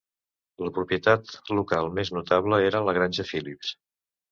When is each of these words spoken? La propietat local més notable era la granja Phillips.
La 0.63 0.71
propietat 0.77 1.33
local 1.59 1.91
més 1.99 2.13
notable 2.17 2.61
era 2.71 2.83
la 2.89 2.99
granja 3.01 3.29
Phillips. 3.31 3.79